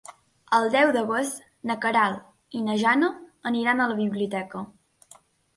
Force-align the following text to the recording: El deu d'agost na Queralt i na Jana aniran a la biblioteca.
El 0.59 0.69
deu 0.75 0.93
d'agost 0.95 1.43
na 1.71 1.75
Queralt 1.83 2.57
i 2.61 2.63
na 2.71 2.79
Jana 2.85 3.11
aniran 3.51 3.85
a 3.87 3.91
la 3.93 3.99
biblioteca. 4.03 4.65